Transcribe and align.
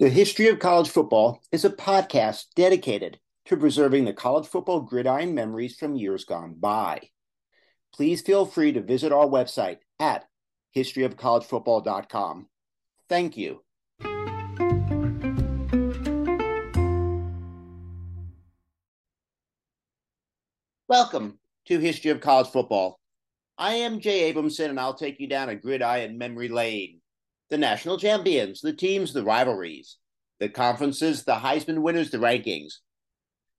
The 0.00 0.10
History 0.10 0.48
of 0.48 0.58
College 0.58 0.88
Football 0.88 1.40
is 1.52 1.64
a 1.64 1.70
podcast 1.70 2.46
dedicated 2.56 3.20
to 3.44 3.56
preserving 3.56 4.06
the 4.06 4.12
college 4.12 4.44
football 4.44 4.80
gridiron 4.80 5.36
memories 5.36 5.76
from 5.76 5.94
years 5.94 6.24
gone 6.24 6.56
by. 6.58 7.00
Please 7.94 8.20
feel 8.20 8.44
free 8.44 8.72
to 8.72 8.82
visit 8.82 9.12
our 9.12 9.26
website 9.26 9.78
at 10.00 10.24
historyofcollegefootball.com. 10.74 12.48
Thank 13.08 13.36
you. 13.36 13.62
Welcome 20.88 21.38
to 21.66 21.78
History 21.78 22.10
of 22.10 22.20
College 22.20 22.48
Football. 22.48 22.98
I 23.56 23.74
am 23.74 24.00
Jay 24.00 24.32
Abramson, 24.32 24.70
and 24.70 24.80
I'll 24.80 24.94
take 24.94 25.20
you 25.20 25.28
down 25.28 25.50
a 25.50 25.54
gridiron 25.54 26.18
memory 26.18 26.48
lane 26.48 27.00
the 27.50 27.58
national 27.58 27.98
champions, 27.98 28.60
the 28.60 28.72
teams, 28.72 29.12
the 29.12 29.24
rivalries, 29.24 29.98
the 30.40 30.48
conferences, 30.48 31.24
the 31.24 31.34
Heisman 31.34 31.82
winners, 31.82 32.10
the 32.10 32.18
rankings. 32.18 32.74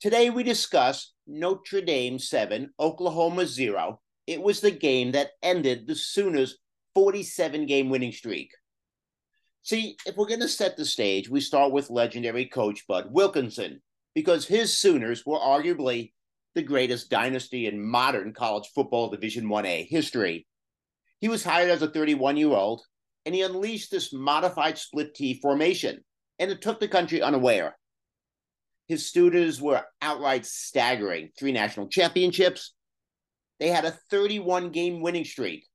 Today 0.00 0.30
we 0.30 0.42
discuss 0.42 1.12
Notre 1.26 1.80
Dame 1.80 2.18
7, 2.18 2.72
Oklahoma 2.78 3.46
0. 3.46 4.00
It 4.26 4.42
was 4.42 4.60
the 4.60 4.70
game 4.70 5.12
that 5.12 5.30
ended 5.42 5.86
the 5.86 5.94
Sooners' 5.94 6.58
47 6.94 7.66
game 7.66 7.88
winning 7.88 8.12
streak. 8.12 8.52
See, 9.62 9.96
if 10.06 10.16
we're 10.16 10.26
going 10.26 10.40
to 10.40 10.48
set 10.48 10.76
the 10.76 10.84
stage, 10.84 11.28
we 11.28 11.40
start 11.40 11.72
with 11.72 11.90
legendary 11.90 12.46
coach 12.46 12.86
Bud 12.86 13.08
Wilkinson, 13.10 13.82
because 14.14 14.46
his 14.46 14.76
Sooners 14.76 15.24
were 15.26 15.38
arguably 15.38 16.12
the 16.54 16.62
greatest 16.62 17.10
dynasty 17.10 17.66
in 17.66 17.82
modern 17.82 18.32
college 18.32 18.68
football 18.74 19.10
Division 19.10 19.46
1A 19.46 19.88
history. 19.88 20.46
He 21.20 21.28
was 21.28 21.44
hired 21.44 21.70
as 21.70 21.82
a 21.82 21.88
31 21.88 22.36
year 22.36 22.48
old 22.50 22.82
and 23.26 23.34
he 23.34 23.42
unleashed 23.42 23.90
this 23.90 24.12
modified 24.12 24.78
split 24.78 25.14
T 25.14 25.40
formation, 25.40 26.04
and 26.38 26.50
it 26.50 26.62
took 26.62 26.80
the 26.80 26.88
country 26.88 27.22
unaware. 27.22 27.76
His 28.86 29.06
students 29.06 29.60
were 29.60 29.84
outright 30.00 30.46
staggering 30.46 31.30
three 31.38 31.52
national 31.52 31.88
championships. 31.88 32.72
They 33.60 33.68
had 33.68 33.84
a 33.84 33.98
31 34.10 34.70
game 34.70 35.02
winning 35.02 35.24
streak, 35.24 35.66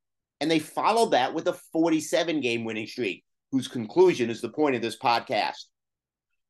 and 0.41 0.49
they 0.49 0.59
followed 0.59 1.11
that 1.11 1.33
with 1.33 1.47
a 1.47 1.59
47 1.71 2.41
game 2.41 2.63
winning 2.63 2.87
streak, 2.87 3.23
whose 3.51 3.67
conclusion 3.67 4.29
is 4.29 4.41
the 4.41 4.49
point 4.49 4.75
of 4.75 4.81
this 4.81 4.97
podcast. 4.97 5.65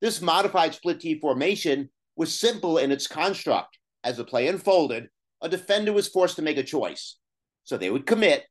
This 0.02 0.22
modified 0.22 0.74
split 0.74 1.00
T 1.00 1.20
formation 1.20 1.90
was 2.16 2.38
simple 2.38 2.78
in 2.78 2.92
its 2.92 3.08
construct. 3.08 3.78
As 4.04 4.18
the 4.18 4.26
play 4.26 4.48
unfolded, 4.48 5.08
a 5.42 5.50
defender 5.50 5.94
was 5.94 6.08
forced 6.08 6.36
to 6.38 6.42
make 6.42 6.58
a 6.58 6.64
choice. 6.64 7.18
So 7.64 7.78
they 7.78 7.90
would 7.90 8.06
commit, 8.06 8.44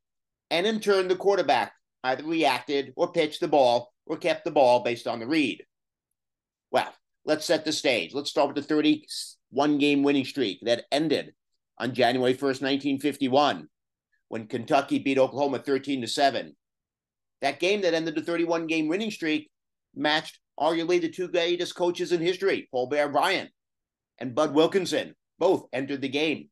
and 0.51 0.67
in 0.67 0.81
turn, 0.81 1.09
the 1.09 1.17
quarterback 1.17 1.73
either 2.05 2.25
reacted 2.25 2.93
or 2.97 3.13
pitched 3.13 3.41
the 3.41 3.49
ball 3.49 3.93
or 4.07 4.17
kept 4.17 4.45
the 4.45 4.51
ball 4.51 4.83
based 4.83 5.07
on 5.07 5.21
the 5.21 5.27
read. 5.27 5.65
Well, 6.71 6.93
let's 7.25 7.45
set 7.45 7.65
the 7.65 7.73
stage. 7.73 8.15
Let's 8.15 8.31
start 8.31 8.49
with 8.49 8.57
the 8.57 8.63
31 8.63 9.79
game 9.79 10.03
winning 10.03 10.25
streak 10.25 10.61
that 10.63 10.85
ended 10.91 11.35
on 11.79 11.95
January 11.95 12.35
1st, 12.35 12.63
1951, 12.63 13.69
when 14.29 14.47
Kentucky 14.47 14.99
beat 14.99 15.19
Oklahoma 15.19 15.59
13 15.59 16.01
to 16.01 16.07
7. 16.07 16.57
That 17.41 17.61
game 17.61 17.83
that 17.83 17.95
ended 17.95 18.15
the 18.15 18.23
31 18.23 18.67
game 18.67 18.89
winning 18.89 19.11
streak 19.11 19.51
matched 19.95 20.39
arguably 20.59 21.01
the 21.01 21.09
two 21.09 21.29
greatest 21.29 21.75
coaches 21.75 22.13
in 22.13 22.21
history, 22.21 22.69
Paul 22.71 22.87
Bear 22.87 23.09
Bryant 23.09 23.51
and 24.19 24.35
Bud 24.35 24.55
Wilkinson. 24.55 25.15
Both 25.39 25.67
entered 25.73 26.01
the 26.01 26.09
game 26.09 26.51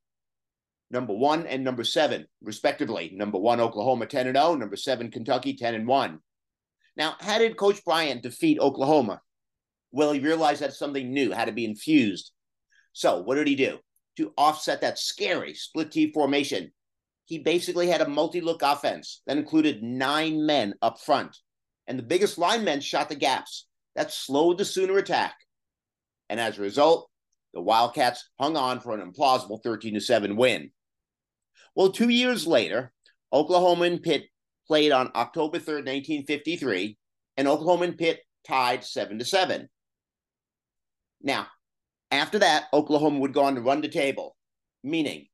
number 0.90 1.14
one 1.14 1.46
and 1.46 1.64
number 1.64 1.84
seven, 1.84 2.26
respectively. 2.42 3.12
Number 3.14 3.38
one, 3.38 3.60
Oklahoma 3.60 4.06
10 4.06 4.26
and 4.26 4.36
0, 4.36 4.54
number 4.56 4.76
seven, 4.76 5.10
Kentucky 5.10 5.54
10 5.54 5.74
and 5.74 5.86
1. 5.86 6.18
Now, 6.96 7.16
how 7.20 7.38
did 7.38 7.56
Coach 7.56 7.84
Bryant 7.84 8.22
defeat 8.22 8.58
Oklahoma? 8.58 9.20
Well, 9.92 10.12
he 10.12 10.20
realized 10.20 10.62
that 10.62 10.74
something 10.74 11.12
new 11.12 11.30
had 11.30 11.46
to 11.46 11.52
be 11.52 11.64
infused. 11.64 12.32
So, 12.92 13.22
what 13.22 13.36
did 13.36 13.46
he 13.46 13.54
do? 13.54 13.78
To 14.16 14.32
offset 14.36 14.80
that 14.80 14.98
scary 14.98 15.54
split 15.54 15.92
T 15.92 16.12
formation, 16.12 16.72
he 17.24 17.38
basically 17.38 17.86
had 17.86 18.00
a 18.00 18.08
multi 18.08 18.40
look 18.40 18.62
offense 18.62 19.22
that 19.26 19.36
included 19.36 19.82
nine 19.82 20.44
men 20.44 20.74
up 20.82 21.00
front. 21.00 21.36
And 21.86 21.98
the 21.98 22.04
biggest 22.04 22.38
linemen 22.38 22.80
shot 22.80 23.08
the 23.08 23.14
gaps. 23.14 23.66
That 23.96 24.12
slowed 24.12 24.58
the 24.58 24.64
Sooner 24.64 24.98
attack. 24.98 25.34
And 26.28 26.38
as 26.38 26.58
a 26.58 26.62
result, 26.62 27.10
the 27.52 27.60
Wildcats 27.60 28.28
hung 28.38 28.56
on 28.56 28.80
for 28.80 28.94
an 28.94 29.00
implausible 29.00 29.62
13 29.62 29.98
7 29.98 30.36
win. 30.36 30.70
Well, 31.74 31.92
two 31.92 32.08
years 32.08 32.46
later, 32.46 32.92
Oklahoma 33.32 33.84
and 33.84 34.02
Pitt 34.02 34.24
played 34.66 34.92
on 34.92 35.10
October 35.14 35.58
3rd, 35.58 35.86
1953, 35.86 36.96
and 37.36 37.48
Oklahoma 37.48 37.84
and 37.84 37.98
Pitt 37.98 38.20
tied 38.46 38.84
7 38.84 39.18
to 39.18 39.24
7. 39.24 39.68
Now, 41.22 41.46
after 42.10 42.38
that, 42.38 42.64
Oklahoma 42.72 43.18
would 43.20 43.34
go 43.34 43.44
on 43.44 43.54
to 43.54 43.60
run 43.60 43.80
the 43.80 43.88
table, 43.88 44.36
meaning 44.82 45.26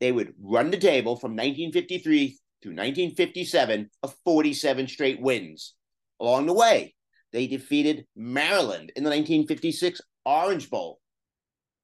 they 0.00 0.12
would 0.12 0.34
run 0.40 0.70
the 0.70 0.78
table 0.78 1.16
from 1.16 1.32
1953 1.32 2.38
to 2.62 2.68
1957 2.68 3.90
of 4.02 4.14
47 4.24 4.88
straight 4.88 5.20
wins. 5.20 5.74
Along 6.20 6.46
the 6.46 6.54
way, 6.54 6.94
they 7.32 7.46
defeated 7.46 8.06
Maryland 8.16 8.92
in 8.96 9.04
the 9.04 9.10
1956 9.10 10.00
Orange 10.24 10.70
Bowl. 10.70 11.00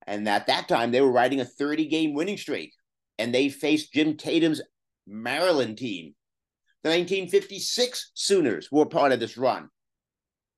And 0.06 0.28
at 0.28 0.46
that 0.46 0.68
time, 0.68 0.90
they 0.90 1.00
were 1.00 1.12
riding 1.12 1.40
a 1.40 1.44
30 1.44 1.86
game 1.86 2.14
winning 2.14 2.38
streak 2.38 2.72
and 3.20 3.34
they 3.34 3.50
faced 3.50 3.92
Jim 3.92 4.16
Tatum's 4.16 4.62
Maryland 5.06 5.76
team. 5.76 6.14
The 6.82 6.88
1956 6.88 8.12
Sooners 8.14 8.72
were 8.72 8.86
part 8.86 9.12
of 9.12 9.20
this 9.20 9.36
run. 9.36 9.69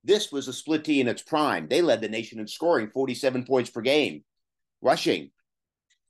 This 0.04 0.30
was 0.30 0.46
a 0.46 0.52
split 0.52 0.84
T 0.84 1.00
in 1.00 1.08
its 1.08 1.22
prime. 1.22 1.66
They 1.68 1.82
led 1.82 2.00
the 2.00 2.08
nation 2.08 2.38
in 2.38 2.46
scoring 2.46 2.90
47 2.90 3.44
points 3.44 3.70
per 3.70 3.80
game, 3.80 4.22
rushing 4.80 5.30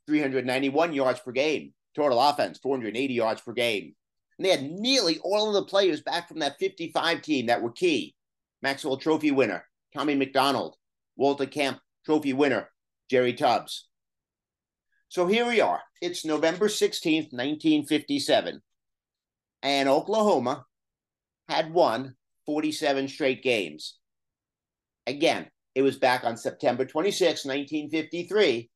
391 0.06 0.92
yards 0.92 1.20
per 1.20 1.32
game, 1.32 1.72
total 1.96 2.20
offense 2.20 2.58
480 2.58 3.14
yards 3.14 3.40
per 3.40 3.52
game. 3.52 3.94
And 4.38 4.44
they 4.44 4.50
had 4.50 4.70
nearly 4.70 5.18
all 5.22 5.48
of 5.48 5.54
the 5.54 5.64
players 5.64 6.02
back 6.02 6.28
from 6.28 6.40
that 6.40 6.58
55 6.58 7.22
team 7.22 7.46
that 7.46 7.62
were 7.62 7.72
key. 7.72 8.14
Maxwell 8.60 8.98
Trophy 8.98 9.30
winner, 9.30 9.64
Tommy 9.94 10.14
McDonald, 10.14 10.76
Walter 11.16 11.46
Camp 11.46 11.80
Trophy 12.04 12.32
winner, 12.32 12.68
Jerry 13.10 13.32
Tubbs. 13.32 13.88
So 15.12 15.26
here 15.26 15.46
we 15.46 15.60
are. 15.60 15.82
It's 16.00 16.24
November 16.24 16.68
16th, 16.68 17.34
1957. 17.34 18.62
And 19.62 19.86
Oklahoma 19.86 20.64
had 21.50 21.74
won 21.74 22.14
47 22.46 23.08
straight 23.08 23.42
games. 23.42 23.98
Again, 25.06 25.50
it 25.74 25.82
was 25.82 25.98
back 25.98 26.24
on 26.24 26.38
September 26.38 26.86
26, 26.86 27.44
1953, 27.44 28.70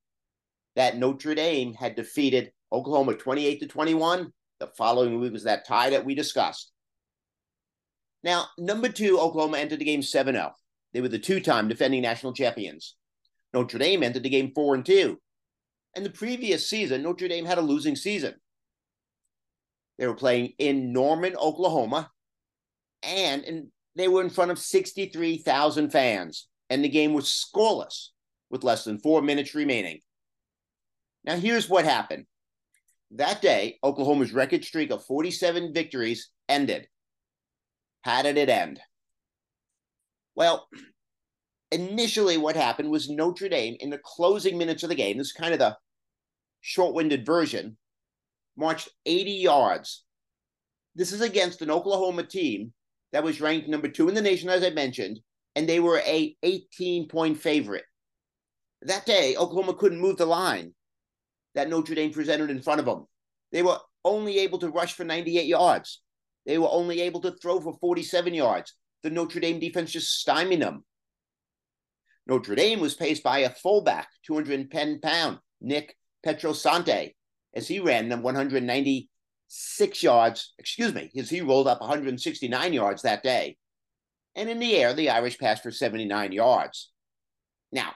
that 0.75 0.99
Notre 0.99 1.35
Dame 1.35 1.73
had 1.73 1.97
defeated 1.97 2.53
Oklahoma 2.71 3.15
28 3.15 3.61
to 3.61 3.67
21. 3.67 4.31
The 4.61 4.67
following 4.77 5.19
week 5.19 5.33
was 5.33 5.45
that 5.45 5.67
tie 5.67 5.89
that 5.89 6.05
we 6.05 6.15
discussed. 6.15 6.71
Now, 8.23 8.49
number 8.59 8.91
two, 8.91 9.19
Oklahoma 9.19 9.57
entered 9.57 9.79
the 9.79 9.87
game 9.87 10.03
7 10.03 10.35
0. 10.35 10.55
They 10.93 11.01
were 11.01 11.09
the 11.09 11.19
two 11.19 11.41
time 11.41 11.69
defending 11.69 12.03
national 12.03 12.35
champions. 12.35 12.95
Notre 13.55 13.79
Dame 13.79 14.03
entered 14.03 14.25
the 14.25 14.29
game 14.29 14.53
4 14.55 14.75
and 14.75 14.85
2. 14.85 15.19
And 15.97 16.05
the 16.05 16.11
previous 16.11 16.69
season, 16.69 17.03
Notre 17.03 17.27
Dame 17.27 17.47
had 17.47 17.57
a 17.57 17.63
losing 17.63 17.97
season. 17.97 18.35
They 19.99 20.07
were 20.07 20.15
playing 20.15 20.53
in 20.59 20.93
Norman, 20.93 21.35
Oklahoma, 21.37 22.11
and 23.03 23.43
in, 23.45 23.73
they 23.97 24.07
were 24.07 24.21
in 24.21 24.29
front 24.29 24.51
of 24.51 24.59
63,000 24.59 25.91
fans, 25.91 26.49
and 26.69 26.85
the 26.85 26.91
game 26.91 27.15
was 27.15 27.25
scoreless 27.27 28.09
with 28.51 28.63
less 28.63 28.85
than 28.85 28.99
four 28.99 29.23
minutes 29.23 29.55
remaining. 29.55 30.01
Now, 31.25 31.37
here's 31.37 31.69
what 31.69 31.87
happened. 31.87 32.27
That 33.13 33.41
day, 33.41 33.79
Oklahoma's 33.83 34.35
record 34.35 34.65
streak 34.65 34.91
of 34.91 35.05
47 35.05 35.73
victories 35.73 36.29
ended. 36.47 36.89
How 38.03 38.21
did 38.21 38.37
it 38.37 38.51
end? 38.51 38.81
Well, 40.35 40.69
initially, 41.73 42.37
what 42.37 42.55
happened 42.55 42.91
was 42.91 43.09
Notre 43.09 43.49
Dame, 43.49 43.77
in 43.81 43.89
the 43.89 44.01
closing 44.05 44.59
minutes 44.59 44.83
of 44.83 44.91
the 44.91 44.95
game, 44.95 45.17
this 45.17 45.29
is 45.29 45.33
kind 45.33 45.55
of 45.55 45.59
the 45.59 45.77
short 46.61 46.95
winded 46.95 47.25
version, 47.25 47.77
marched 48.57 48.89
80 49.05 49.31
yards. 49.33 50.05
This 50.95 51.13
is 51.13 51.21
against 51.21 51.63
an 51.63 51.71
Oklahoma 51.71 52.25
team 52.25 52.73
that 53.13 53.25
was 53.25 53.41
ranked 53.41 53.69
number 53.69 53.89
two 53.89 54.09
in 54.09 54.15
the 54.15 54.23
nation, 54.23 54.49
as 54.49 54.65
I 54.65 54.71
mentioned, 54.71 55.21
and 55.55 55.69
they 55.69 55.81
were 55.81 56.01
a 56.05 56.37
18 56.43 57.09
point 57.09 57.39
favorite. 57.39 57.85
That 58.83 59.07
day, 59.07 59.37
Oklahoma 59.37 59.75
couldn't 59.75 60.01
move 60.01 60.17
the 60.17 60.27
line 60.27 60.75
that 61.55 61.69
Notre 61.69 61.95
Dame 61.95 62.13
presented 62.13 62.51
in 62.51 62.63
front 62.63 62.81
of 62.81 62.87
them. 62.87 63.07
They 63.53 63.63
were 63.63 63.79
only 64.05 64.39
able 64.41 64.59
to 64.61 64.71
rush 64.71 64.93
for 64.93 65.05
98 65.05 65.47
yards. 65.47 66.03
They 66.45 66.59
were 66.59 66.71
only 66.71 67.01
able 67.01 67.21
to 67.23 67.33
throw 67.33 67.61
for 67.61 67.77
47 67.81 68.35
yards. 68.35 68.75
The 69.03 69.11
Notre 69.11 69.41
Dame 69.41 69.59
defense 69.59 69.91
just 69.93 70.21
stymied 70.21 70.63
them. 70.63 70.85
Notre 72.27 72.55
Dame 72.55 72.81
was 72.81 72.95
paced 72.95 73.23
by 73.23 73.41
a 73.41 73.51
fullback, 73.51 74.09
210 74.27 75.01
pound 75.01 75.39
Nick 75.61 75.97
Pietrosante 76.27 77.15
as 77.55 77.69
he 77.69 77.79
ran 77.81 78.09
them 78.09 78.23
196 78.23 80.03
yards, 80.03 80.53
excuse 80.59 80.93
me, 80.93 81.11
as 81.17 81.31
he 81.31 81.41
rolled 81.41 81.69
up 81.69 81.81
169 81.81 82.73
yards 82.73 83.03
that 83.03 83.23
day. 83.23 83.57
and 84.35 84.51
in 84.51 84.59
the 84.59 84.77
air, 84.77 84.93
the 84.93 85.09
Irish 85.09 85.39
passed 85.39 85.63
for 85.63 85.71
79 85.71 86.33
yards. 86.33 86.91
Now, 87.73 87.93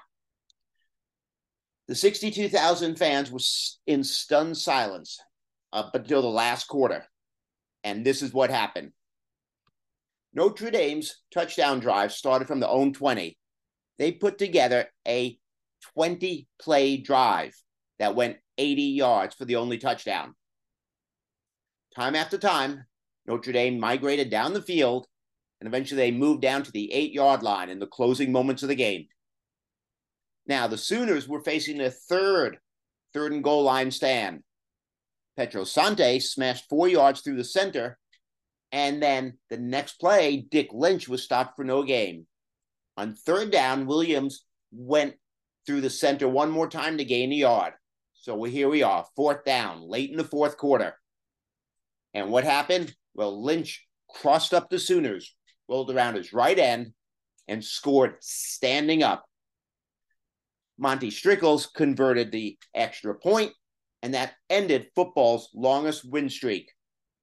the 1.87 1.95
62,000 1.95 2.97
fans 2.97 3.31
were 3.31 3.41
in 3.87 4.05
stunned 4.05 4.57
silence 4.57 5.19
up 5.73 5.95
until 5.95 6.23
the 6.23 6.29
last 6.29 6.67
quarter. 6.67 7.05
And 7.85 8.05
this 8.05 8.23
is 8.23 8.33
what 8.33 8.51
happened. 8.51 8.93
Notre 10.33 10.71
Dame's 10.71 11.17
touchdown 11.33 11.81
drive 11.81 12.13
started 12.13 12.47
from 12.49 12.61
the 12.61 12.69
own 12.69 12.93
20. 12.93 13.37
They 13.99 14.13
put 14.13 14.39
together 14.39 14.87
a 15.07 15.39
20 15.95 16.47
play 16.61 16.97
drive 16.97 17.55
that 18.01 18.17
went 18.17 18.39
80 18.59 18.83
yards 18.83 19.37
for 19.37 19.45
the 19.45 19.57
only 19.57 19.79
touchdown. 19.79 20.35
Time 21.95 22.17
after 22.17 22.37
time, 22.37 22.85
Notre 23.27 23.53
Dame 23.53 23.79
migrated 23.79 24.31
down 24.31 24.53
the 24.53 24.63
field 24.63 25.07
and 25.61 25.69
eventually 25.69 25.99
they 25.99 26.11
moved 26.11 26.41
down 26.41 26.63
to 26.63 26.73
the 26.73 26.93
eight 26.93 27.13
yard 27.13 27.43
line 27.43 27.69
in 27.69 27.79
the 27.79 27.87
closing 27.87 28.33
moments 28.33 28.63
of 28.63 28.69
the 28.69 28.75
game. 28.75 29.07
Now, 30.47 30.67
the 30.67 30.79
Sooners 30.79 31.29
were 31.29 31.43
facing 31.43 31.79
their 31.79 31.91
third 31.91 32.59
third 33.13 33.33
and 33.33 33.45
goal 33.45 33.65
line 33.65 33.91
stand. 33.91 34.43
Pietrosante 35.39 36.23
smashed 36.23 36.69
four 36.69 36.89
yards 36.89 37.21
through 37.21 37.37
the 37.37 37.45
center, 37.45 37.99
and 38.73 39.03
then 39.03 39.39
the 39.49 39.59
next 39.59 39.95
play, 39.95 40.47
Dick 40.49 40.69
Lynch 40.73 41.09
was 41.09 41.23
stopped 41.23 41.57
for 41.57 41.65
no 41.65 41.83
gain. 41.83 42.27
On 42.97 43.15
third 43.15 43.51
down, 43.51 43.87
Williams 43.87 44.45
went 44.71 45.15
through 45.67 45.81
the 45.81 45.91
center 45.91 46.29
one 46.29 46.51
more 46.51 46.69
time 46.69 46.99
to 46.99 47.05
gain 47.05 47.33
a 47.33 47.37
yard. 47.37 47.73
So 48.21 48.45
here 48.45 48.69
we 48.69 48.83
are, 48.83 49.07
fourth 49.17 49.45
down, 49.47 49.81
late 49.81 50.11
in 50.11 50.19
the 50.19 50.25
fourth 50.25 50.59
quarter. 50.59 50.95
And 52.13 52.31
what 52.31 52.45
happened? 52.45 52.95
Well, 53.15 53.43
Lynch 53.43 53.87
crossed 54.11 54.53
up 54.53 54.69
the 54.69 54.79
Sooners, 54.79 55.35
rolled 55.69 55.91
around 55.91 56.17
his 56.17 56.35
right 56.35 56.59
end, 56.59 56.93
and 57.49 57.65
scored 57.65 58.17
standing 58.21 59.03
up. 59.03 59.25
Monty 60.77 61.11
Stickles 61.11 61.65
converted 61.67 62.31
the 62.31 62.59
extra 62.75 63.15
point, 63.15 63.53
and 64.03 64.13
that 64.13 64.35
ended 64.51 64.89
football's 64.95 65.49
longest 65.55 66.05
win 66.05 66.29
streak. 66.29 66.71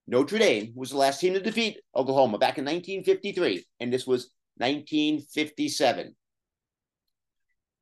Notre 0.08 0.40
Dame 0.40 0.72
was 0.76 0.90
the 0.90 0.98
last 0.98 1.20
team 1.20 1.34
to 1.34 1.40
defeat 1.40 1.80
Oklahoma 1.96 2.40
back 2.40 2.58
in 2.58 2.66
1953, 2.66 3.68
and 3.80 3.94
this 3.94 4.08
was 4.08 4.32
1957. 4.58 6.16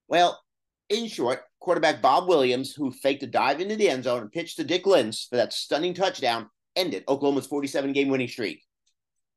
Well, 0.09 0.37
in 0.89 1.07
short, 1.07 1.41
quarterback 1.65 1.99
Bob 1.99 2.29
Williams, 2.29 2.75
who 2.75 2.91
faked 2.91 3.23
a 3.23 3.27
dive 3.27 3.59
into 3.59 3.75
the 3.75 3.89
end 3.89 4.03
zone 4.03 4.21
and 4.21 4.31
pitched 4.31 4.57
to 4.57 4.63
Dick 4.63 4.85
Lynch 4.85 5.27
for 5.27 5.37
that 5.37 5.51
stunning 5.51 5.95
touchdown, 5.95 6.47
ended 6.75 7.03
Oklahoma's 7.07 7.47
47 7.47 7.91
game 7.91 8.07
winning 8.09 8.27
streak 8.27 8.61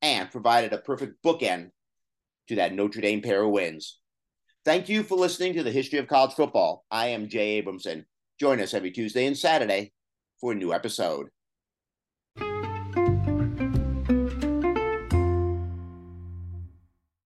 and 0.02 0.30
provided 0.30 0.74
a 0.74 0.78
perfect 0.78 1.22
bookend 1.24 1.70
to 2.48 2.56
that 2.56 2.74
Notre 2.74 3.00
Dame 3.00 3.22
pair 3.22 3.42
of 3.42 3.50
wins. 3.50 3.98
Thank 4.66 4.90
you 4.90 5.04
for 5.04 5.16
listening 5.16 5.54
to 5.54 5.62
the 5.62 5.72
History 5.72 5.98
of 6.00 6.06
College 6.06 6.34
Football. 6.34 6.84
I 6.90 7.08
am 7.08 7.30
Jay 7.30 7.62
Abramson. 7.62 8.04
Join 8.38 8.60
us 8.60 8.74
every 8.74 8.90
Tuesday 8.90 9.24
and 9.24 9.36
Saturday 9.36 9.92
for 10.38 10.52
a 10.52 10.54
new 10.54 10.74
episode. 10.74 11.28